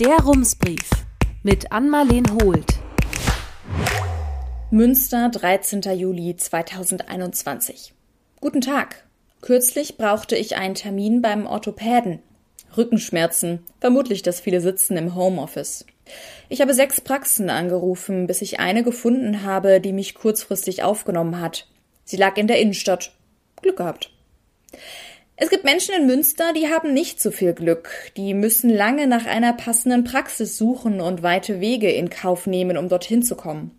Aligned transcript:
Der 0.00 0.16
Rumsbrief 0.16 0.90
mit 1.44 1.70
Ann-Marleen 1.70 2.24
Holt. 2.32 2.80
Münster, 4.72 5.28
13. 5.28 5.82
Juli 5.96 6.34
2021. 6.34 7.94
Guten 8.40 8.60
Tag. 8.60 9.04
Kürzlich 9.40 9.96
brauchte 9.96 10.34
ich 10.34 10.56
einen 10.56 10.74
Termin 10.74 11.22
beim 11.22 11.46
Orthopäden. 11.46 12.18
Rückenschmerzen, 12.76 13.60
vermutlich 13.78 14.22
das 14.22 14.40
viele 14.40 14.60
Sitzen 14.60 14.96
im 14.96 15.14
Homeoffice. 15.14 15.86
Ich 16.48 16.60
habe 16.60 16.74
sechs 16.74 17.00
Praxen 17.00 17.48
angerufen, 17.48 18.26
bis 18.26 18.42
ich 18.42 18.58
eine 18.58 18.82
gefunden 18.82 19.44
habe, 19.44 19.80
die 19.80 19.92
mich 19.92 20.16
kurzfristig 20.16 20.82
aufgenommen 20.82 21.38
hat. 21.40 21.68
Sie 22.04 22.16
lag 22.16 22.36
in 22.36 22.48
der 22.48 22.58
Innenstadt. 22.58 23.12
Glück 23.62 23.76
gehabt. 23.76 24.10
Es 25.36 25.50
gibt 25.50 25.64
Menschen 25.64 25.96
in 25.96 26.06
Münster, 26.06 26.52
die 26.52 26.68
haben 26.68 26.92
nicht 26.92 27.20
so 27.20 27.32
viel 27.32 27.54
Glück. 27.54 27.90
Die 28.16 28.34
müssen 28.34 28.70
lange 28.70 29.08
nach 29.08 29.26
einer 29.26 29.52
passenden 29.52 30.04
Praxis 30.04 30.56
suchen 30.56 31.00
und 31.00 31.24
weite 31.24 31.60
Wege 31.60 31.90
in 31.90 32.08
Kauf 32.08 32.46
nehmen, 32.46 32.76
um 32.76 32.88
dorthin 32.88 33.22
zu 33.22 33.34
kommen. 33.34 33.76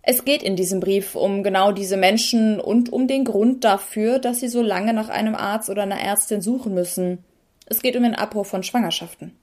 Es 0.00 0.24
geht 0.24 0.42
in 0.42 0.56
diesem 0.56 0.80
Brief 0.80 1.16
um 1.16 1.42
genau 1.42 1.70
diese 1.72 1.98
Menschen 1.98 2.60
und 2.60 2.90
um 2.90 3.06
den 3.06 3.24
Grund 3.24 3.62
dafür, 3.62 4.18
dass 4.18 4.40
sie 4.40 4.48
so 4.48 4.62
lange 4.62 4.94
nach 4.94 5.10
einem 5.10 5.34
Arzt 5.34 5.68
oder 5.68 5.82
einer 5.82 6.00
Ärztin 6.00 6.40
suchen 6.40 6.72
müssen. 6.72 7.24
Es 7.66 7.82
geht 7.82 7.94
um 7.94 8.02
den 8.02 8.14
Abbruch 8.14 8.46
von 8.46 8.62
Schwangerschaften. 8.62 9.36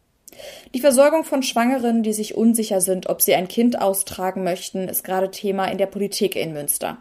Die 0.73 0.81
Versorgung 0.81 1.23
von 1.23 1.43
Schwangeren, 1.43 2.01
die 2.01 2.13
sich 2.13 2.33
unsicher 2.33 2.81
sind, 2.81 3.09
ob 3.09 3.21
sie 3.21 3.35
ein 3.35 3.47
Kind 3.47 3.79
austragen 3.79 4.43
möchten, 4.43 4.89
ist 4.89 5.03
gerade 5.03 5.29
Thema 5.29 5.67
in 5.67 5.77
der 5.77 5.85
Politik 5.85 6.35
in 6.35 6.53
Münster. 6.53 6.97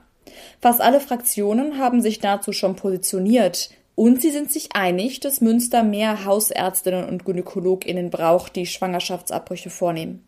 Fast 0.60 0.82
alle 0.82 1.00
Fraktionen 1.00 1.78
haben 1.78 2.02
sich 2.02 2.20
dazu 2.20 2.52
schon 2.52 2.76
positioniert. 2.76 3.70
Und 3.94 4.20
sie 4.20 4.30
sind 4.30 4.50
sich 4.50 4.74
einig, 4.74 5.20
dass 5.20 5.40
Münster 5.40 5.82
mehr 5.82 6.24
Hausärztinnen 6.24 7.04
und 7.08 7.24
Gynäkologinnen 7.24 8.10
braucht, 8.10 8.56
die 8.56 8.66
Schwangerschaftsabbrüche 8.66 9.70
vornehmen. 9.70 10.26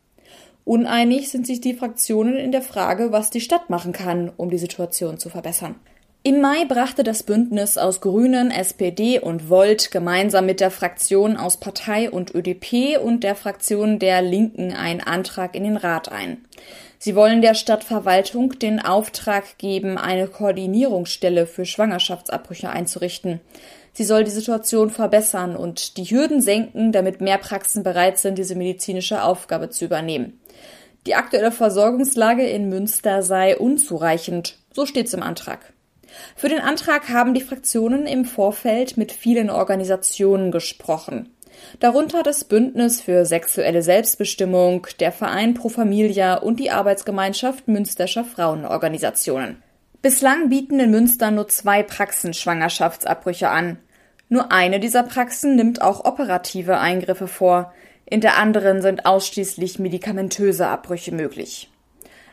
Uneinig 0.65 1.30
sind 1.30 1.47
sich 1.47 1.60
die 1.60 1.74
Fraktionen 1.74 2.37
in 2.37 2.52
der 2.52 2.63
Frage, 2.63 3.13
was 3.13 3.30
die 3.30 3.40
Stadt 3.40 3.71
machen 3.71 3.93
kann, 3.93 4.32
um 4.37 4.51
die 4.51 4.59
Situation 4.59 5.18
zu 5.18 5.29
verbessern. 5.29 5.77
Im 6.24 6.40
Mai 6.40 6.65
brachte 6.65 7.05
das 7.05 7.23
Bündnis 7.23 7.79
aus 7.79 8.01
Grünen, 8.01 8.51
SPD 8.51 9.21
und 9.21 9.49
Volt 9.49 9.93
gemeinsam 9.93 10.45
mit 10.46 10.59
der 10.59 10.73
Fraktion 10.73 11.37
aus 11.37 11.60
Partei 11.60 12.10
und 12.10 12.35
ÖDP 12.35 12.99
und 13.01 13.23
der 13.23 13.37
Fraktion 13.37 14.01
der 14.01 14.23
Linken 14.23 14.73
einen 14.73 15.01
Antrag 15.01 15.55
in 15.55 15.62
den 15.62 15.77
Rat 15.77 16.10
ein. 16.10 16.38
Sie 16.99 17.15
wollen 17.15 17.43
der 17.43 17.55
Stadtverwaltung 17.55 18.59
den 18.59 18.80
Auftrag 18.80 19.59
geben, 19.59 19.99
eine 19.99 20.29
Koordinierungsstelle 20.29 21.47
für 21.47 21.65
Schwangerschaftsabbrüche 21.65 22.71
einzurichten. 22.71 23.41
Sie 23.93 24.05
soll 24.05 24.25
die 24.25 24.30
Situation 24.30 24.91
verbessern 24.91 25.57
und 25.57 25.97
die 25.97 26.05
Hürden 26.05 26.41
senken, 26.41 26.93
damit 26.93 27.21
mehr 27.21 27.39
Praxen 27.39 27.83
bereit 27.83 28.19
sind, 28.19 28.39
diese 28.39 28.55
medizinische 28.55 29.23
Aufgabe 29.23 29.71
zu 29.71 29.85
übernehmen. 29.85 30.41
Die 31.07 31.15
aktuelle 31.15 31.52
Versorgungslage 31.52 32.47
in 32.47 32.69
Münster 32.69 33.23
sei 33.23 33.57
unzureichend, 33.57 34.59
so 34.73 34.87
steht's 34.87 35.15
im 35.15 35.23
Antrag. 35.23 35.73
Für 36.35 36.49
den 36.49 36.61
Antrag 36.61 37.09
haben 37.09 37.35
die 37.35 37.41
Fraktionen 37.41 38.07
im 38.07 38.24
Vorfeld 38.24 38.97
mit 38.97 39.13
vielen 39.13 39.51
Organisationen 39.51 40.51
gesprochen 40.51 41.35
darunter 41.80 42.23
das 42.23 42.45
Bündnis 42.45 43.01
für 43.01 43.24
sexuelle 43.24 43.82
Selbstbestimmung, 43.82 44.87
der 45.01 45.12
Verein 45.12 45.54
Pro 45.54 45.68
Familia 45.68 46.35
und 46.37 46.60
die 46.60 46.71
Arbeitsgemeinschaft 46.71 47.68
Münsterscher 47.68 48.24
Frauenorganisationen. 48.24 49.62
Bislang 50.02 50.49
bieten 50.49 50.79
in 50.79 50.90
Münster 50.90 51.30
nur 51.30 51.49
zwei 51.49 51.82
Praxen 51.82 52.34
Schwangerschaftsabbrüche 52.34 53.49
an. 53.49 53.79
Nur 54.29 54.52
eine 54.52 54.80
dieser 54.80 55.02
Praxen 55.02 55.57
nimmt 55.57 55.82
auch 55.82 56.04
operative 56.04 56.79
Eingriffe 56.79 57.29
vor, 57.29 57.73
in 58.09 58.21
der 58.21 58.37
anderen 58.38 58.82
sind 58.82 59.04
ausschließlich 59.04 59.80
medikamentöse 59.80 60.68
Abbrüche 60.68 61.12
möglich. 61.12 61.71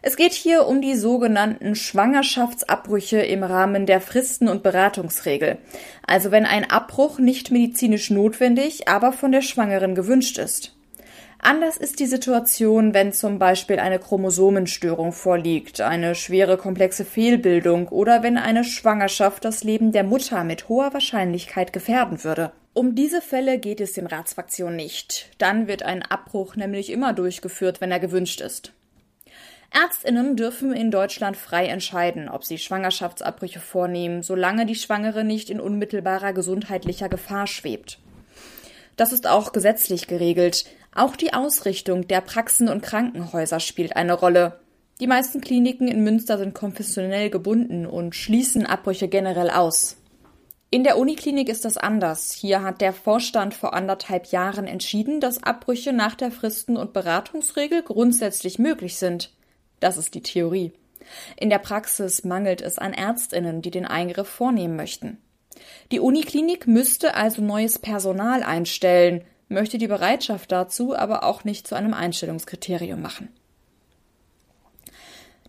Es 0.06 0.18
geht 0.18 0.34
hier 0.34 0.68
um 0.68 0.82
die 0.82 0.96
sogenannten 0.96 1.76
Schwangerschaftsabbrüche 1.76 3.20
im 3.20 3.42
Rahmen 3.42 3.86
der 3.86 4.02
Fristen- 4.02 4.50
und 4.50 4.62
Beratungsregel. 4.62 5.60
Also 6.06 6.30
wenn 6.30 6.46
ein 6.46 6.70
Abbruch 6.70 7.20
nicht 7.20 7.52
medizinisch 7.52 8.10
notwendig, 8.10 8.90
aber 8.90 9.14
von 9.14 9.32
der 9.32 9.42
Schwangeren 9.42 9.96
gewünscht 9.96 10.38
ist. 10.40 10.76
Anders 11.40 11.78
ist 11.78 12.02
die 12.02 12.06
Situation, 12.06 12.94
wenn 12.94 13.14
zum 13.14 13.40
Beispiel 13.40 13.80
eine 13.80 13.98
Chromosomenstörung 13.98 15.14
vorliegt, 15.14 15.80
eine 15.80 16.16
schwere 16.16 16.58
komplexe 16.58 17.06
Fehlbildung 17.06 17.88
oder 17.88 18.24
wenn 18.24 18.38
eine 18.38 18.66
Schwangerschaft 18.66 19.46
das 19.46 19.64
Leben 19.64 19.94
der 19.94 20.04
Mutter 20.04 20.44
mit 20.44 20.68
hoher 20.68 20.94
Wahrscheinlichkeit 20.94 21.72
gefährden 21.72 22.26
würde. 22.26 22.52
Um 22.74 22.94
diese 22.94 23.22
Fälle 23.22 23.58
geht 23.58 23.80
es 23.80 23.94
den 23.94 24.08
Ratsfraktionen 24.08 24.76
nicht. 24.76 25.30
Dann 25.38 25.68
wird 25.68 25.84
ein 25.84 26.04
Abbruch 26.04 26.58
nämlich 26.58 26.92
immer 26.92 27.14
durchgeführt, 27.14 27.80
wenn 27.80 27.92
er 27.92 28.02
gewünscht 28.02 28.42
ist. 28.42 28.74
Ärztinnen 29.74 30.36
dürfen 30.36 30.72
in 30.72 30.92
Deutschland 30.92 31.36
frei 31.36 31.66
entscheiden, 31.66 32.30
ob 32.30 32.44
sie 32.44 32.60
Schwangerschaftsabbrüche 32.60 33.60
vornehmen, 33.60 34.22
solange 34.22 34.68
die 34.68 34.76
Schwangere 34.76 35.24
nicht 35.24 35.50
in 35.50 35.60
unmittelbarer 35.60 36.32
gesundheitlicher 36.32 37.10
Gefahr 37.10 37.48
schwebt. 37.48 38.00
Das 38.96 39.12
ist 39.12 39.28
auch 39.28 39.52
gesetzlich 39.52 40.06
geregelt. 40.06 40.66
Auch 40.94 41.16
die 41.16 41.34
Ausrichtung 41.34 42.08
der 42.08 42.22
Praxen 42.22 42.70
und 42.70 42.84
Krankenhäuser 42.84 43.60
spielt 43.60 43.96
eine 43.96 44.14
Rolle. 44.14 44.60
Die 45.00 45.08
meisten 45.08 45.42
Kliniken 45.42 45.88
in 45.88 46.04
Münster 46.04 46.38
sind 46.38 46.54
konfessionell 46.54 47.32
gebunden 47.32 47.88
und 47.88 48.14
schließen 48.14 48.68
Abbrüche 48.68 49.08
generell 49.08 49.50
aus. 49.50 49.98
In 50.70 50.84
der 50.84 50.98
Uniklinik 51.00 51.50
ist 51.50 51.66
das 51.66 51.78
anders. 51.78 52.32
Hier 52.32 52.62
hat 52.62 52.82
der 52.82 52.94
Vorstand 52.94 53.56
vor 53.56 53.74
anderthalb 53.74 54.28
Jahren 54.28 54.66
entschieden, 54.66 55.20
dass 55.20 55.42
Abbrüche 55.42 55.94
nach 55.94 56.14
der 56.14 56.32
Fristen- 56.32 56.78
und 56.78 56.94
Beratungsregel 56.94 57.82
grundsätzlich 57.82 58.60
möglich 58.60 58.98
sind. 58.98 59.32
Das 59.84 59.98
ist 59.98 60.14
die 60.14 60.24
Theorie. 60.24 60.72
In 61.36 61.50
der 61.50 61.60
Praxis 61.60 62.24
mangelt 62.24 62.62
es 62.62 62.80
an 62.80 62.94
Ärztinnen, 62.94 63.62
die 63.62 63.70
den 63.70 63.84
Eingriff 63.86 64.30
vornehmen 64.30 64.78
möchten. 64.78 65.18
Die 65.92 66.00
Uniklinik 66.00 66.68
müsste 66.68 67.16
also 67.16 67.42
neues 67.42 67.80
Personal 67.80 68.44
einstellen, 68.44 69.26
möchte 69.50 69.78
die 69.78 69.90
Bereitschaft 69.90 70.54
dazu 70.54 70.96
aber 70.96 71.26
auch 71.26 71.44
nicht 71.44 71.68
zu 71.68 71.76
einem 71.76 71.94
Einstellungskriterium 71.94 73.02
machen. 73.02 73.28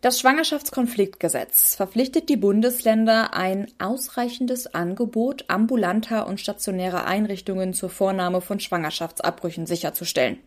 Das 0.00 0.18
Schwangerschaftskonfliktgesetz 0.18 1.76
verpflichtet 1.76 2.28
die 2.28 2.36
Bundesländer, 2.36 3.34
ein 3.34 3.68
ausreichendes 3.78 4.74
Angebot 4.74 5.44
ambulanter 5.46 6.26
und 6.26 6.40
stationärer 6.40 7.06
Einrichtungen 7.06 7.72
zur 7.72 7.88
Vornahme 7.88 8.40
von 8.40 8.58
Schwangerschaftsabbrüchen 8.58 9.66
sicherzustellen. 9.66 10.40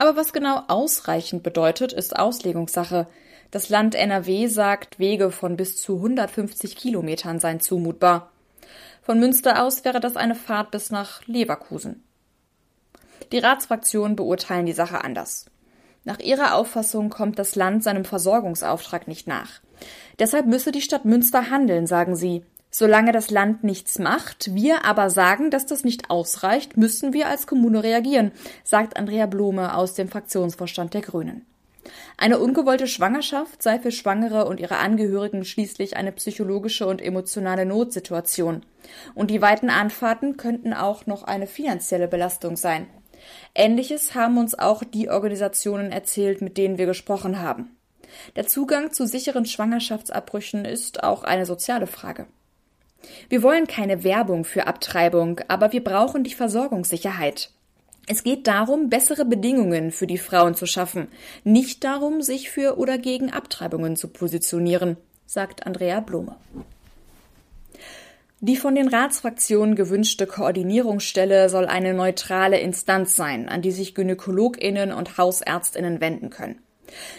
Aber 0.00 0.16
was 0.16 0.32
genau 0.32 0.62
ausreichend 0.68 1.42
bedeutet, 1.42 1.92
ist 1.92 2.18
Auslegungssache. 2.18 3.06
Das 3.50 3.68
Land 3.68 3.94
NRW 3.94 4.46
sagt, 4.46 4.98
Wege 4.98 5.30
von 5.30 5.58
bis 5.58 5.76
zu 5.76 5.96
150 5.96 6.74
Kilometern 6.74 7.38
seien 7.38 7.60
zumutbar. 7.60 8.32
Von 9.02 9.20
Münster 9.20 9.62
aus 9.62 9.84
wäre 9.84 10.00
das 10.00 10.16
eine 10.16 10.34
Fahrt 10.34 10.70
bis 10.70 10.90
nach 10.90 11.26
Leverkusen. 11.26 12.02
Die 13.30 13.40
Ratsfraktionen 13.40 14.16
beurteilen 14.16 14.64
die 14.64 14.72
Sache 14.72 15.04
anders. 15.04 15.44
Nach 16.04 16.18
ihrer 16.18 16.54
Auffassung 16.54 17.10
kommt 17.10 17.38
das 17.38 17.54
Land 17.54 17.84
seinem 17.84 18.06
Versorgungsauftrag 18.06 19.06
nicht 19.06 19.26
nach. 19.26 19.60
Deshalb 20.18 20.46
müsse 20.46 20.72
die 20.72 20.80
Stadt 20.80 21.04
Münster 21.04 21.50
handeln, 21.50 21.86
sagen 21.86 22.16
sie. 22.16 22.42
Solange 22.72 23.10
das 23.10 23.30
Land 23.30 23.64
nichts 23.64 23.98
macht, 23.98 24.54
wir 24.54 24.84
aber 24.84 25.10
sagen, 25.10 25.50
dass 25.50 25.66
das 25.66 25.82
nicht 25.82 26.08
ausreicht, 26.08 26.76
müssen 26.76 27.12
wir 27.12 27.26
als 27.26 27.48
Kommune 27.48 27.82
reagieren, 27.82 28.30
sagt 28.62 28.96
Andrea 28.96 29.26
Blome 29.26 29.74
aus 29.74 29.94
dem 29.94 30.08
Fraktionsvorstand 30.08 30.94
der 30.94 31.00
Grünen. 31.00 31.44
Eine 32.16 32.38
ungewollte 32.38 32.86
Schwangerschaft 32.86 33.62
sei 33.62 33.80
für 33.80 33.90
Schwangere 33.90 34.44
und 34.44 34.60
ihre 34.60 34.76
Angehörigen 34.76 35.44
schließlich 35.44 35.96
eine 35.96 36.12
psychologische 36.12 36.86
und 36.86 37.02
emotionale 37.02 37.66
Notsituation. 37.66 38.62
Und 39.14 39.30
die 39.30 39.42
weiten 39.42 39.70
Anfahrten 39.70 40.36
könnten 40.36 40.72
auch 40.72 41.06
noch 41.06 41.24
eine 41.24 41.48
finanzielle 41.48 42.06
Belastung 42.06 42.56
sein. 42.56 42.86
Ähnliches 43.54 44.14
haben 44.14 44.38
uns 44.38 44.58
auch 44.58 44.84
die 44.84 45.08
Organisationen 45.10 45.90
erzählt, 45.90 46.40
mit 46.40 46.56
denen 46.56 46.78
wir 46.78 46.86
gesprochen 46.86 47.40
haben. 47.40 47.76
Der 48.36 48.46
Zugang 48.46 48.92
zu 48.92 49.06
sicheren 49.06 49.46
Schwangerschaftsabbrüchen 49.46 50.64
ist 50.64 51.02
auch 51.02 51.24
eine 51.24 51.46
soziale 51.46 51.86
Frage. 51.86 52.26
Wir 53.28 53.42
wollen 53.42 53.66
keine 53.66 54.04
Werbung 54.04 54.44
für 54.44 54.66
Abtreibung, 54.66 55.40
aber 55.48 55.72
wir 55.72 55.82
brauchen 55.82 56.24
die 56.24 56.34
Versorgungssicherheit. 56.34 57.50
Es 58.06 58.24
geht 58.24 58.46
darum, 58.46 58.90
bessere 58.90 59.24
Bedingungen 59.24 59.92
für 59.92 60.06
die 60.06 60.18
Frauen 60.18 60.54
zu 60.54 60.66
schaffen, 60.66 61.08
nicht 61.44 61.84
darum, 61.84 62.22
sich 62.22 62.50
für 62.50 62.76
oder 62.78 62.98
gegen 62.98 63.30
Abtreibungen 63.30 63.94
zu 63.96 64.08
positionieren, 64.08 64.96
sagt 65.26 65.66
Andrea 65.66 66.00
Blome. 66.00 66.34
Die 68.42 68.56
von 68.56 68.74
den 68.74 68.88
Ratsfraktionen 68.88 69.76
gewünschte 69.76 70.26
Koordinierungsstelle 70.26 71.50
soll 71.50 71.66
eine 71.66 71.92
neutrale 71.92 72.58
Instanz 72.58 73.14
sein, 73.14 73.50
an 73.50 73.60
die 73.60 73.70
sich 73.70 73.94
Gynäkologinnen 73.94 74.92
und 74.92 75.18
Hausärztinnen 75.18 76.00
wenden 76.00 76.30
können. 76.30 76.58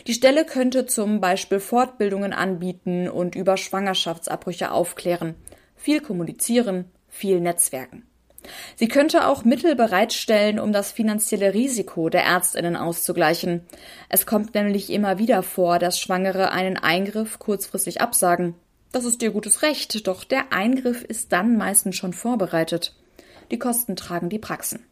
Die 0.07 0.13
Stelle 0.13 0.45
könnte 0.45 0.87
zum 0.87 1.21
Beispiel 1.21 1.59
Fortbildungen 1.59 2.33
anbieten 2.33 3.07
und 3.07 3.35
über 3.35 3.55
Schwangerschaftsabbrüche 3.55 4.71
aufklären, 4.71 5.35
viel 5.81 5.99
kommunizieren, 5.99 6.85
viel 7.09 7.41
Netzwerken. 7.41 8.03
Sie 8.75 8.87
könnte 8.87 9.27
auch 9.27 9.43
Mittel 9.43 9.75
bereitstellen, 9.75 10.59
um 10.59 10.73
das 10.73 10.91
finanzielle 10.91 11.53
Risiko 11.53 12.09
der 12.09 12.23
Ärztinnen 12.23 12.75
auszugleichen. 12.75 13.61
Es 14.09 14.25
kommt 14.25 14.55
nämlich 14.55 14.89
immer 14.89 15.17
wieder 15.19 15.43
vor, 15.43 15.79
dass 15.79 15.99
Schwangere 15.99 16.51
einen 16.51 16.77
Eingriff 16.77 17.39
kurzfristig 17.39 18.01
absagen. 18.01 18.55
Das 18.91 19.05
ist 19.05 19.21
ihr 19.21 19.31
gutes 19.31 19.61
Recht, 19.61 20.07
doch 20.07 20.23
der 20.23 20.51
Eingriff 20.51 21.03
ist 21.03 21.31
dann 21.31 21.57
meistens 21.57 21.95
schon 21.95 22.13
vorbereitet. 22.13 22.95
Die 23.51 23.59
Kosten 23.59 23.95
tragen 23.95 24.29
die 24.29 24.39
Praxen. 24.39 24.85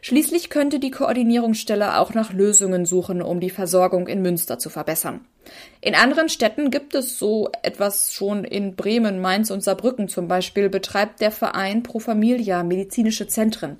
Schließlich 0.00 0.50
könnte 0.50 0.78
die 0.78 0.90
Koordinierungsstelle 0.90 1.98
auch 1.98 2.14
nach 2.14 2.32
Lösungen 2.32 2.86
suchen, 2.86 3.22
um 3.22 3.40
die 3.40 3.50
Versorgung 3.50 4.06
in 4.06 4.22
Münster 4.22 4.58
zu 4.58 4.70
verbessern. 4.70 5.26
In 5.80 5.94
anderen 5.94 6.28
Städten 6.28 6.70
gibt 6.70 6.94
es 6.94 7.18
so 7.18 7.50
etwas 7.62 8.12
schon 8.12 8.44
in 8.44 8.76
Bremen, 8.76 9.20
Mainz 9.20 9.50
und 9.50 9.62
Saarbrücken 9.62 10.08
zum 10.08 10.28
Beispiel 10.28 10.68
betreibt 10.68 11.20
der 11.20 11.30
Verein 11.30 11.82
Pro 11.82 11.98
Familia 11.98 12.62
medizinische 12.62 13.26
Zentren. 13.26 13.78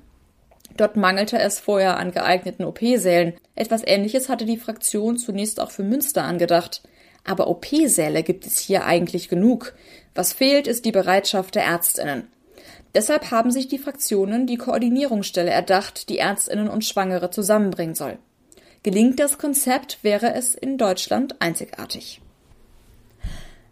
Dort 0.77 0.95
mangelte 0.95 1.37
es 1.37 1.59
vorher 1.59 1.97
an 1.97 2.11
geeigneten 2.11 2.63
OP-Sälen. 2.63 3.33
Etwas 3.55 3.81
Ähnliches 3.85 4.29
hatte 4.29 4.45
die 4.45 4.57
Fraktion 4.57 5.17
zunächst 5.17 5.59
auch 5.59 5.71
für 5.71 5.83
Münster 5.83 6.23
angedacht. 6.23 6.81
Aber 7.23 7.47
OP-Säle 7.47 8.23
gibt 8.23 8.47
es 8.47 8.57
hier 8.57 8.85
eigentlich 8.85 9.29
genug. 9.29 9.73
Was 10.15 10.33
fehlt, 10.33 10.67
ist 10.67 10.85
die 10.85 10.91
Bereitschaft 10.91 11.55
der 11.55 11.63
Ärztinnen. 11.63 12.27
Deshalb 12.95 13.31
haben 13.31 13.51
sich 13.51 13.67
die 13.67 13.77
Fraktionen 13.77 14.47
die 14.47 14.57
Koordinierungsstelle 14.57 15.51
erdacht, 15.51 16.09
die 16.09 16.17
Ärztinnen 16.17 16.67
und 16.67 16.83
Schwangere 16.83 17.29
zusammenbringen 17.29 17.95
soll. 17.95 18.17
Gelingt 18.83 19.19
das 19.19 19.37
Konzept, 19.37 19.99
wäre 20.01 20.33
es 20.33 20.55
in 20.55 20.79
Deutschland 20.79 21.39
einzigartig. 21.39 22.19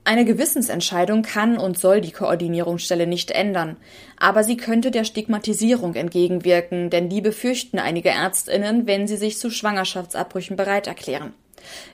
Eine 0.03 0.23
Gewissensentscheidung 0.23 1.23
kann 1.23 1.57
und 1.57 1.79
soll 1.79 1.99
die 1.99 2.11
Koordinierungsstelle 2.11 3.07
nicht 3.07 3.31
ändern, 3.31 3.77
aber 4.17 4.43
sie 4.43 4.55
könnte 4.55 4.91
der 4.91 5.03
Stigmatisierung 5.03 5.95
entgegenwirken, 5.95 6.91
denn 6.91 7.09
die 7.09 7.21
befürchten 7.21 7.79
einige 7.79 8.09
Ärztinnen, 8.09 8.85
wenn 8.85 9.07
sie 9.07 9.17
sich 9.17 9.39
zu 9.39 9.49
Schwangerschaftsabbrüchen 9.49 10.55
bereit 10.55 10.85
erklären. 10.85 11.33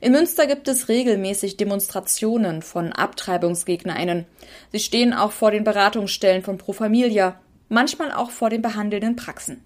In 0.01 0.11
Münster 0.11 0.45
gibt 0.45 0.67
es 0.67 0.89
regelmäßig 0.89 1.55
Demonstrationen 1.55 2.61
von 2.61 2.91
AbtreibungsgegnerInnen. 2.91 4.25
Sie 4.73 4.79
stehen 4.79 5.13
auch 5.13 5.31
vor 5.31 5.51
den 5.51 5.63
Beratungsstellen 5.63 6.43
von 6.43 6.57
Pro 6.57 6.73
Familia, 6.73 7.39
manchmal 7.69 8.11
auch 8.11 8.31
vor 8.31 8.49
den 8.49 8.61
behandelnden 8.61 9.15
Praxen. 9.15 9.63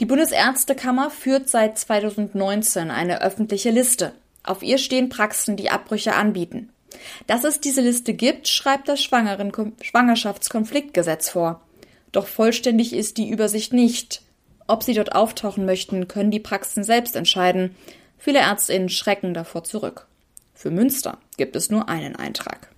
Die 0.00 0.06
Bundesärztekammer 0.06 1.10
führt 1.10 1.48
seit 1.48 1.78
2019 1.78 2.90
eine 2.90 3.22
öffentliche 3.22 3.70
Liste. 3.70 4.12
Auf 4.42 4.62
ihr 4.62 4.78
stehen 4.78 5.08
Praxen, 5.08 5.56
die 5.56 5.70
Abbrüche 5.70 6.14
anbieten. 6.14 6.70
Dass 7.26 7.44
es 7.44 7.60
diese 7.60 7.80
Liste 7.80 8.12
gibt, 8.14 8.48
schreibt 8.48 8.88
das 8.88 9.00
Schwangerschaftskonfliktgesetz 9.02 11.28
vor. 11.28 11.60
Doch 12.12 12.26
vollständig 12.26 12.94
ist 12.94 13.18
die 13.18 13.28
Übersicht 13.28 13.72
nicht. 13.72 14.22
Ob 14.66 14.82
sie 14.82 14.94
dort 14.94 15.14
auftauchen 15.14 15.66
möchten, 15.66 16.08
können 16.08 16.30
die 16.30 16.40
Praxen 16.40 16.84
selbst 16.84 17.16
entscheiden. 17.16 17.76
Viele 18.18 18.38
Ärztinnen 18.38 18.88
schrecken 18.88 19.34
davor 19.34 19.64
zurück. 19.64 20.06
Für 20.54 20.70
Münster 20.70 21.18
gibt 21.36 21.56
es 21.56 21.70
nur 21.70 21.88
einen 21.88 22.16
Eintrag. 22.16 22.70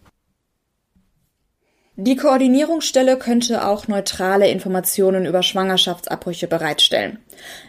Die 2.01 2.15
Koordinierungsstelle 2.15 3.19
könnte 3.19 3.67
auch 3.67 3.89
neutrale 3.89 4.49
Informationen 4.49 5.27
über 5.27 5.43
Schwangerschaftsabbrüche 5.43 6.47
bereitstellen. 6.47 7.19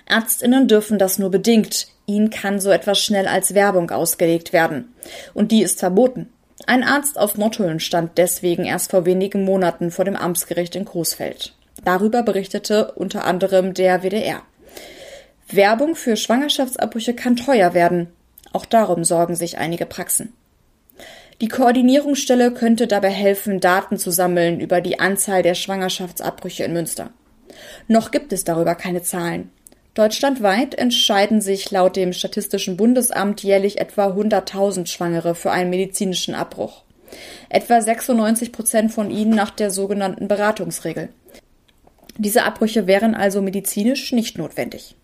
Ärztinnen 0.05 0.67
dürfen 0.67 0.99
das 0.99 1.17
nur 1.17 1.31
bedingt. 1.31 1.87
Ihnen 2.05 2.29
kann 2.29 2.59
so 2.59 2.69
etwas 2.69 2.99
schnell 2.99 3.27
als 3.27 3.55
Werbung 3.55 3.89
ausgelegt 3.89 4.53
werden. 4.53 4.93
Und 5.33 5.51
die 5.51 5.63
ist 5.63 5.79
verboten. 5.79 6.29
Ein 6.67 6.83
Arzt 6.83 7.17
aus 7.17 7.37
Nottuln 7.37 7.79
stand 7.79 8.19
deswegen 8.19 8.65
erst 8.65 8.91
vor 8.91 9.03
wenigen 9.07 9.45
Monaten 9.45 9.89
vor 9.89 10.05
dem 10.05 10.15
Amtsgericht 10.15 10.75
in 10.75 10.85
Coesfeld. 10.85 11.55
Darüber 11.83 12.21
berichtete 12.21 12.91
unter 12.91 13.25
anderem 13.25 13.73
der 13.73 14.03
WDR. 14.03 14.43
Werbung 15.49 15.95
für 15.95 16.15
Schwangerschaftsabbrüche 16.15 17.15
kann 17.15 17.35
teuer 17.35 17.73
werden. 17.73 18.09
Auch 18.53 18.65
darum 18.65 19.03
sorgen 19.03 19.35
sich 19.35 19.57
einige 19.57 19.87
Praxen. 19.87 20.33
Die 21.41 21.47
Koordinierungsstelle 21.47 22.51
könnte 22.51 22.85
dabei 22.85 23.11
helfen, 23.11 23.61
Daten 23.61 23.97
zu 23.97 24.11
sammeln 24.11 24.59
über 24.59 24.81
die 24.81 24.99
Anzahl 24.99 25.41
der 25.41 25.55
Schwangerschaftsabbrüche 25.55 26.65
in 26.65 26.73
Münster. 26.73 27.11
Noch 27.87 28.11
gibt 28.11 28.33
es 28.33 28.43
darüber 28.43 28.75
keine 28.75 29.03
Zahlen. 29.03 29.49
Deutschlandweit 29.93 30.75
entscheiden 30.75 31.39
sich 31.39 31.71
laut 31.71 31.95
dem 31.95 32.11
Statistischen 32.11 32.75
Bundesamt 32.75 33.41
jährlich 33.41 33.79
etwa 33.79 34.07
100.000 34.07 34.87
Schwangere 34.87 35.33
für 35.33 35.51
einen 35.51 35.69
medizinischen 35.69 36.35
Abbruch. 36.35 36.83
Etwa 37.49 37.81
96 37.81 38.51
Prozent 38.51 38.91
von 38.91 39.09
ihnen 39.09 39.31
nach 39.31 39.49
der 39.49 39.71
sogenannten 39.71 40.27
Beratungsregel. 40.27 41.09
Diese 42.17 42.43
Abbrüche 42.43 42.85
wären 42.85 43.15
also 43.15 43.41
medizinisch 43.41 44.11
nicht 44.11 44.37
notwendig. 44.37 44.95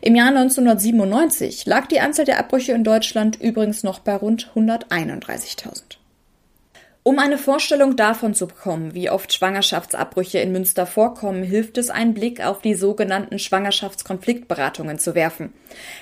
Im 0.00 0.14
Jahr 0.14 0.28
1997 0.28 1.66
lag 1.66 1.86
die 1.86 2.00
Anzahl 2.00 2.24
der 2.24 2.38
Abbrüche 2.38 2.72
in 2.72 2.84
Deutschland 2.84 3.40
übrigens 3.40 3.82
noch 3.82 3.98
bei 3.98 4.16
rund 4.16 4.50
131.000. 4.54 5.98
Um 7.08 7.18
eine 7.18 7.38
Vorstellung 7.38 7.96
davon 7.96 8.34
zu 8.34 8.46
bekommen, 8.46 8.92
wie 8.92 9.08
oft 9.08 9.32
Schwangerschaftsabbrüche 9.32 10.40
in 10.40 10.52
Münster 10.52 10.84
vorkommen, 10.84 11.42
hilft 11.42 11.78
es, 11.78 11.88
einen 11.88 12.12
Blick 12.12 12.44
auf 12.44 12.60
die 12.60 12.74
sogenannten 12.74 13.38
Schwangerschaftskonfliktberatungen 13.38 14.98
zu 14.98 15.14
werfen. 15.14 15.54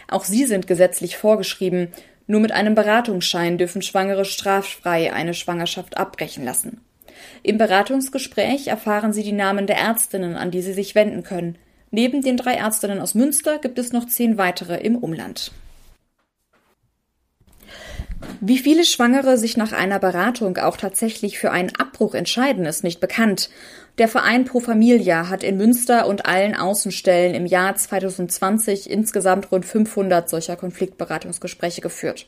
Auch 0.09 0.25
sie 0.25 0.47
sind 0.47 0.67
gesetzlich 0.67 1.17
vorgeschrieben. 1.17 1.93
Nur 2.27 2.41
mit 2.41 2.51
einem 2.51 2.75
Beratungsschein 2.75 3.57
dürfen 3.57 3.83
Schwangere 3.83 4.25
straffrei 4.25 5.13
eine 5.13 5.35
Schwangerschaft 5.35 5.97
abbrechen 5.97 6.45
lassen. 6.45 6.81
Im 7.45 7.57
Beratungsgespräch 7.57 8.67
erfahren 8.67 9.13
Sie 9.13 9.23
die 9.23 9.31
Namen 9.31 9.69
der 9.69 9.79
Ärztinnen, 9.79 10.35
an 10.35 10.51
die 10.51 10.63
Sie 10.63 10.73
sich 10.73 10.97
wenden 10.97 11.23
können. 11.23 11.57
Neben 11.97 12.21
den 12.21 12.37
drei 12.37 12.57
Ärztinnen 12.57 13.01
aus 13.01 13.15
Münster 13.15 13.57
gibt 13.57 13.79
es 13.79 13.91
noch 13.91 14.07
zehn 14.07 14.37
weitere 14.37 14.77
im 14.77 14.97
Umland. 14.97 15.51
Wie 18.43 18.59
viele 18.59 18.85
Schwangere 18.85 19.39
sich 19.39 19.57
nach 19.57 19.73
einer 19.73 19.99
Beratung 19.99 20.59
auch 20.59 20.77
tatsächlich 20.77 21.39
für 21.39 21.53
einen 21.53 21.75
Abbruch 21.75 22.15
entscheiden, 22.15 22.67
ist 22.67 22.85
nicht 22.85 23.01
bekannt. 23.01 23.49
Der 23.97 24.09
Verein 24.09 24.45
Pro 24.45 24.61
Familia 24.61 25.31
hat 25.31 25.43
in 25.43 25.57
Münster 25.57 26.07
und 26.07 26.27
allen 26.27 26.55
Außenstellen 26.55 27.35
im 27.35 27.47
Jahr 27.47 27.75
2020 27.75 28.91
insgesamt 28.91 29.51
rund 29.51 29.65
500 29.65 30.29
solcher 30.29 30.57
Konfliktberatungsgespräche 30.57 31.81
geführt. 31.81 32.27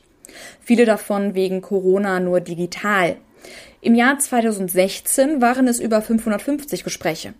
Viele 0.61 0.85
davon 0.85 1.35
wegen 1.35 1.61
Corona 1.61 2.19
nur 2.19 2.41
digital. 2.41 3.17
Im 3.81 3.93
Jahr 3.93 4.17
2016 4.17 5.43
waren 5.43 5.67
es 5.67 5.79
über 5.79 6.01
550 6.01 6.83
Gespräche. 6.83 7.35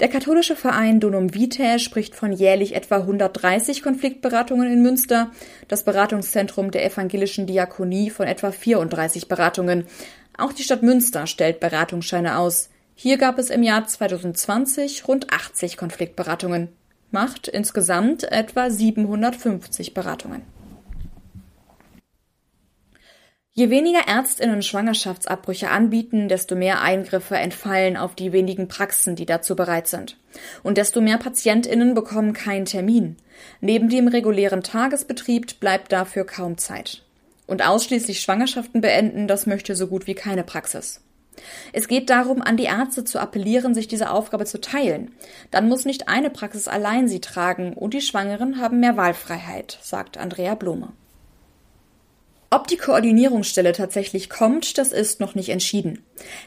Der 0.00 0.08
katholische 0.08 0.56
Verein 0.56 1.00
Donum 1.00 1.34
Vitae 1.34 1.78
spricht 1.78 2.14
von 2.14 2.32
jährlich 2.32 2.74
etwa 2.74 2.96
130 2.96 3.82
Konfliktberatungen 3.82 4.72
in 4.72 4.82
Münster, 4.82 5.30
das 5.68 5.84
Beratungszentrum 5.84 6.70
der 6.70 6.84
evangelischen 6.84 7.46
Diakonie 7.46 8.10
von 8.10 8.26
etwa 8.26 8.50
34 8.50 9.28
Beratungen. 9.28 9.86
Auch 10.36 10.52
die 10.52 10.62
Stadt 10.64 10.82
Münster 10.82 11.26
stellt 11.26 11.60
Beratungsscheine 11.60 12.38
aus. 12.38 12.70
Hier 12.94 13.18
gab 13.18 13.38
es 13.38 13.50
im 13.50 13.62
Jahr 13.62 13.86
2020 13.86 15.08
rund 15.08 15.32
80 15.32 15.76
Konfliktberatungen, 15.76 16.68
macht 17.10 17.48
insgesamt 17.48 18.24
etwa 18.24 18.70
750 18.70 19.94
Beratungen. 19.94 20.53
Je 23.56 23.70
weniger 23.70 24.08
Ärztinnen 24.08 24.62
Schwangerschaftsabbrüche 24.62 25.70
anbieten, 25.70 26.28
desto 26.28 26.56
mehr 26.56 26.80
Eingriffe 26.80 27.36
entfallen 27.36 27.96
auf 27.96 28.16
die 28.16 28.32
wenigen 28.32 28.66
Praxen, 28.66 29.14
die 29.14 29.26
dazu 29.26 29.54
bereit 29.54 29.86
sind. 29.86 30.16
Und 30.64 30.76
desto 30.76 31.00
mehr 31.00 31.18
Patientinnen 31.18 31.94
bekommen 31.94 32.32
keinen 32.32 32.64
Termin. 32.64 33.14
Neben 33.60 33.88
dem 33.88 34.08
regulären 34.08 34.64
Tagesbetrieb 34.64 35.60
bleibt 35.60 35.92
dafür 35.92 36.26
kaum 36.26 36.58
Zeit. 36.58 37.04
Und 37.46 37.64
ausschließlich 37.64 38.20
Schwangerschaften 38.20 38.80
beenden, 38.80 39.28
das 39.28 39.46
möchte 39.46 39.76
so 39.76 39.86
gut 39.86 40.08
wie 40.08 40.14
keine 40.14 40.42
Praxis. 40.42 41.00
Es 41.72 41.86
geht 41.86 42.10
darum, 42.10 42.42
an 42.42 42.56
die 42.56 42.64
Ärzte 42.64 43.04
zu 43.04 43.20
appellieren, 43.20 43.72
sich 43.72 43.86
diese 43.86 44.10
Aufgabe 44.10 44.46
zu 44.46 44.60
teilen. 44.60 45.12
Dann 45.52 45.68
muss 45.68 45.84
nicht 45.84 46.08
eine 46.08 46.30
Praxis 46.30 46.66
allein 46.66 47.06
sie 47.06 47.20
tragen 47.20 47.74
und 47.74 47.94
die 47.94 48.00
Schwangeren 48.00 48.60
haben 48.60 48.80
mehr 48.80 48.96
Wahlfreiheit, 48.96 49.78
sagt 49.80 50.18
Andrea 50.18 50.56
Blome. 50.56 50.88
Ob 52.54 52.68
die 52.68 52.76
Koordinierungsstelle 52.76 53.72
tatsächlich 53.72 54.30
kommt, 54.30 54.78
das 54.78 54.92
ist 54.92 55.18
noch 55.18 55.34
nicht 55.34 55.48
entschieden. 55.48 56.04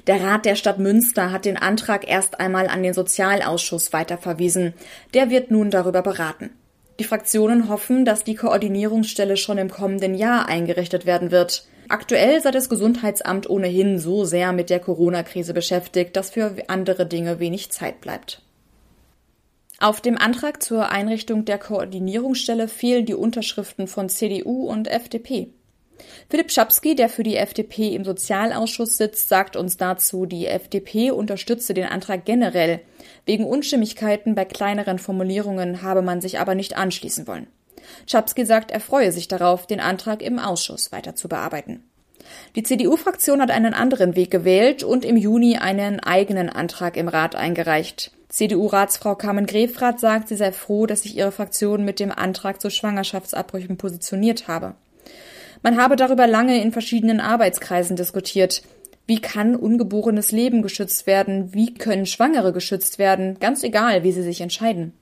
Der 0.07 0.23
Rat 0.23 0.45
der 0.45 0.55
Stadt 0.55 0.79
Münster 0.79 1.33
hat 1.33 1.43
den 1.43 1.57
Antrag 1.57 2.07
erst 2.07 2.39
einmal 2.39 2.67
an 2.67 2.81
den 2.81 2.93
Sozialausschuss 2.93 3.91
weiterverwiesen. 3.91 4.73
Der 5.13 5.29
wird 5.29 5.51
nun 5.51 5.69
darüber 5.69 6.01
beraten. 6.01 6.51
Die 6.97 7.03
Fraktionen 7.03 7.67
hoffen, 7.67 8.05
dass 8.05 8.23
die 8.23 8.35
Koordinierungsstelle 8.35 9.35
schon 9.35 9.57
im 9.57 9.69
kommenden 9.69 10.15
Jahr 10.15 10.47
eingerichtet 10.47 11.05
werden 11.05 11.29
wird. 11.29 11.67
Aktuell 11.89 12.41
sei 12.41 12.51
das 12.51 12.69
Gesundheitsamt 12.69 13.49
ohnehin 13.49 13.99
so 13.99 14.23
sehr 14.23 14.53
mit 14.53 14.69
der 14.69 14.79
Corona-Krise 14.79 15.53
beschäftigt, 15.53 16.15
dass 16.15 16.29
für 16.29 16.55
andere 16.69 17.05
Dinge 17.05 17.41
wenig 17.41 17.69
Zeit 17.71 17.99
bleibt. 17.99 18.41
Auf 19.79 19.99
dem 19.99 20.17
Antrag 20.17 20.63
zur 20.63 20.89
Einrichtung 20.89 21.43
der 21.43 21.57
Koordinierungsstelle 21.57 22.69
fehlen 22.69 23.05
die 23.05 23.13
Unterschriften 23.13 23.87
von 23.87 24.07
CDU 24.07 24.69
und 24.69 24.87
FDP. 24.87 25.51
Philipp 26.29 26.51
Schapski, 26.51 26.95
der 26.95 27.09
für 27.09 27.23
die 27.23 27.37
FDP 27.37 27.95
im 27.95 28.03
Sozialausschuss 28.03 28.97
sitzt, 28.97 29.29
sagt 29.29 29.55
uns 29.55 29.77
dazu, 29.77 30.25
die 30.25 30.47
FDP 30.47 31.11
unterstütze 31.11 31.73
den 31.73 31.85
Antrag 31.85 32.25
generell. 32.25 32.81
Wegen 33.25 33.45
Unstimmigkeiten 33.45 34.35
bei 34.35 34.45
kleineren 34.45 34.99
Formulierungen 34.99 35.81
habe 35.81 36.01
man 36.01 36.21
sich 36.21 36.39
aber 36.39 36.55
nicht 36.55 36.77
anschließen 36.77 37.27
wollen. 37.27 37.47
Schapski 38.05 38.45
sagt, 38.45 38.71
er 38.71 38.79
freue 38.79 39.11
sich 39.11 39.27
darauf, 39.27 39.67
den 39.67 39.79
Antrag 39.79 40.21
im 40.21 40.39
Ausschuss 40.39 40.91
weiter 40.91 41.15
zu 41.15 41.29
bearbeiten. 41.29 41.83
Die 42.55 42.63
CDU-Fraktion 42.63 43.41
hat 43.41 43.51
einen 43.51 43.73
anderen 43.73 44.15
Weg 44.15 44.31
gewählt 44.31 44.83
und 44.83 45.05
im 45.05 45.15
Juni 45.15 45.57
einen 45.57 45.99
eigenen 45.99 46.49
Antrag 46.49 46.97
im 46.97 47.07
Rat 47.07 47.35
eingereicht. 47.35 48.11
CDU-Ratsfrau 48.29 49.15
Carmen 49.15 49.45
Grefrath 49.45 49.99
sagt, 49.99 50.27
sie 50.27 50.35
sei 50.35 50.51
froh, 50.51 50.85
dass 50.85 51.03
sich 51.03 51.15
ihre 51.15 51.31
Fraktion 51.31 51.85
mit 51.85 51.99
dem 51.99 52.11
Antrag 52.11 52.61
zu 52.61 52.69
Schwangerschaftsabbrüchen 52.69 53.77
positioniert 53.77 54.49
habe. 54.49 54.75
Man 55.61 55.77
habe 55.77 55.95
darüber 55.95 56.27
lange 56.27 56.61
in 56.61 56.71
verschiedenen 56.71 57.19
Arbeitskreisen 57.19 57.95
diskutiert. 57.95 58.61
Wie 59.05 59.21
kann 59.21 59.55
ungeborenes 59.55 60.31
Leben 60.31 60.61
geschützt 60.61 61.07
werden? 61.07 61.53
Wie 61.53 61.73
können 61.73 62.05
Schwangere 62.05 62.51
geschützt 62.51 62.99
werden? 62.99 63.37
Ganz 63.39 63.63
egal, 63.63 64.03
wie 64.03 64.11
sie 64.11 64.23
sich 64.23 64.41
entscheiden. 64.41 64.93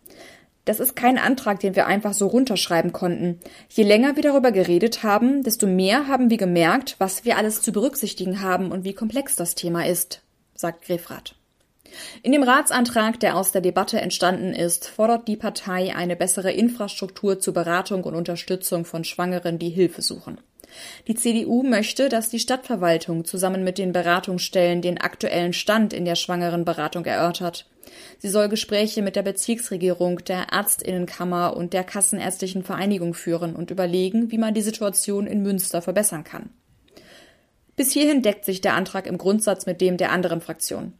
Das 0.66 0.80
ist 0.80 0.96
kein 0.96 1.20
Antrag, 1.20 1.60
den 1.60 1.76
wir 1.76 1.86
einfach 1.86 2.14
so 2.14 2.28
runterschreiben 2.28 2.92
konnten. 2.92 3.40
Je 3.70 3.84
länger 3.84 4.16
wir 4.16 4.24
darüber 4.24 4.52
geredet 4.52 5.04
haben, 5.04 5.44
desto 5.44 5.68
mehr 5.68 6.08
haben 6.08 6.32
wir 6.32 6.38
gemerkt, 6.38 6.96
was 6.98 7.24
wir 7.24 7.38
alles 7.38 7.62
zu 7.62 7.72
berücksichtigen 7.72 8.42
haben 8.42 8.72
und 8.72 8.84
wie 8.84 8.94
komplex 8.94 9.36
das 9.36 9.54
Thema 9.54 9.86
ist, 9.86 10.22
sagt 10.56 10.86
Grefrath. 10.86 11.36
In 12.24 12.32
dem 12.32 12.44
Ratsantrag, 12.44 13.20
der 13.20 13.38
aus 13.38 13.52
der 13.52 13.62
Debatte 13.62 14.02
entstanden 14.02 14.54
ist, 14.54 14.88
fordert 14.88 15.28
die 15.28 15.38
Partei 15.38 15.96
eine 15.96 16.16
bessere 16.16 16.52
Infrastruktur 16.52 17.40
zur 17.40 17.54
Beratung 17.54 18.04
und 18.04 18.16
Unterstützung 18.16 18.86
von 18.86 19.04
Schwangeren, 19.04 19.60
die 19.60 19.70
Hilfe 19.70 20.02
suchen. 20.02 20.40
Die 21.08 21.16
CDU 21.16 21.64
möchte, 21.64 22.10
dass 22.10 22.30
die 22.30 22.40
Stadtverwaltung 22.40 23.26
zusammen 23.26 23.64
mit 23.64 23.78
den 23.78 23.94
Beratungsstellen 23.94 24.82
den 24.82 25.00
aktuellen 25.00 25.54
Stand 25.54 25.94
in 25.94 26.06
der 26.06 26.16
Schwangerenberatung 26.16 27.06
erörtert. 27.06 27.68
Sie 28.20 28.30
soll 28.30 28.50
Gespräche 28.50 29.02
mit 29.02 29.16
der 29.16 29.24
Bezirksregierung, 29.24 30.20
der 30.26 30.48
Ärztinnenkammer 30.52 31.56
und 31.56 31.74
der 31.74 31.84
Kassenärztlichen 31.84 32.64
Vereinigung 32.64 33.14
führen 33.14 33.56
und 33.56 33.72
überlegen, 33.72 34.32
wie 34.32 34.38
man 34.38 34.54
die 34.54 34.62
Situation 34.62 35.28
in 35.28 35.44
Münster 35.44 35.82
verbessern 35.82 36.24
kann. 36.24 36.50
Bis 37.76 37.92
hierhin 37.92 38.22
deckt 38.22 38.46
sich 38.46 38.62
der 38.62 38.74
Antrag 38.74 39.06
im 39.06 39.18
Grundsatz 39.18 39.66
mit 39.66 39.82
dem 39.82 39.98
der 39.98 40.12
anderen 40.12 40.42
Fraktion. 40.42 40.94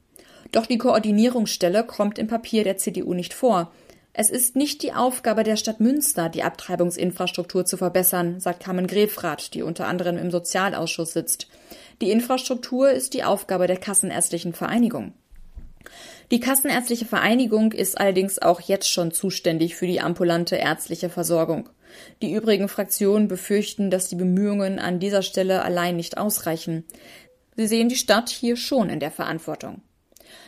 Doch 0.52 0.66
die 0.66 0.78
Koordinierungsstelle 0.78 1.84
kommt 1.84 2.20
im 2.20 2.28
Papier 2.28 2.64
der 2.64 2.78
CDU 2.78 3.14
nicht 3.14 3.34
vor. 3.34 3.72
Es 4.14 4.30
ist 4.30 4.56
nicht 4.56 4.82
die 4.82 4.94
Aufgabe 4.94 5.44
der 5.44 5.58
Stadt 5.58 5.82
Münster, 5.82 6.30
die 6.30 6.44
Abtreibungsinfrastruktur 6.44 7.66
zu 7.66 7.76
verbessern, 7.76 8.40
sagt 8.40 8.64
Carmen 8.64 8.88
Grefrath, 8.88 9.54
die 9.54 9.62
unter 9.62 9.88
anderem 9.88 10.18
im 10.18 10.32
Sozialausschuss 10.32 11.12
sitzt. 11.12 11.48
Die 12.02 12.12
Infrastruktur 12.12 12.92
ist 12.92 13.14
die 13.14 13.26
Aufgabe 13.26 13.68
der 13.68 13.78
Kassenärztlichen 13.78 14.54
Vereinigung. 14.54 15.14
Die 16.32 16.40
Kassenärztliche 16.40 17.06
Vereinigung 17.06 17.72
ist 17.72 18.00
allerdings 18.00 18.42
auch 18.42 18.62
jetzt 18.62 18.90
schon 18.90 19.12
zuständig 19.12 19.76
für 19.76 19.86
die 19.86 20.02
ambulante 20.02 20.56
ärztliche 20.56 21.10
Versorgung. 21.10 21.70
Die 22.22 22.34
übrigen 22.34 22.68
Fraktionen 22.68 23.28
befürchten, 23.28 23.92
dass 23.92 24.08
die 24.08 24.16
Bemühungen 24.16 24.80
an 24.80 25.00
dieser 25.00 25.22
Stelle 25.22 25.62
allein 25.62 25.98
nicht 25.98 26.18
ausreichen. 26.18 26.86
Sie 27.56 27.68
sehen 27.68 27.90
die 27.90 27.96
Stadt 27.96 28.30
hier 28.30 28.58
schon 28.58 28.90
in 28.90 29.00
der 29.00 29.12
Verantwortung. 29.12 29.82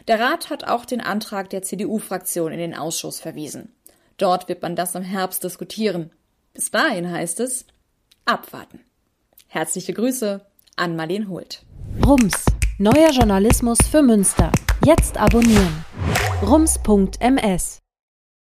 Der 0.07 0.19
Rat 0.19 0.49
hat 0.49 0.65
auch 0.65 0.85
den 0.85 1.01
Antrag 1.01 1.49
der 1.49 1.61
CDU-Fraktion 1.61 2.51
in 2.51 2.59
den 2.59 2.75
Ausschuss 2.75 3.19
verwiesen. 3.19 3.73
Dort 4.17 4.49
wird 4.49 4.61
man 4.61 4.75
das 4.75 4.95
im 4.95 5.03
Herbst 5.03 5.43
diskutieren. 5.43 6.11
Bis 6.53 6.71
dahin 6.71 7.11
heißt 7.11 7.39
es 7.39 7.65
abwarten. 8.25 8.79
Herzliche 9.47 9.93
Grüße 9.93 10.45
an 10.75 10.95
Marlene 10.95 11.27
Hult. 11.27 11.63
Rums, 12.05 12.45
neuer 12.77 13.11
Journalismus 13.11 13.79
für 13.89 14.01
Münster. 14.01 14.51
Jetzt 14.83 15.17
abonnieren. 15.17 15.85
rums.ms 16.41 17.81